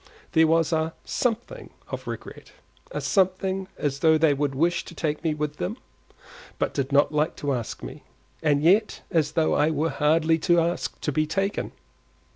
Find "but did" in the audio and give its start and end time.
6.57-6.91